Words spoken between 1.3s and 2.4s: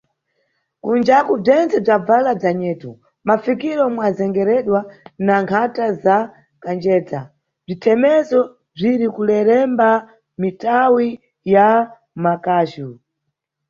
bzentse bzabvala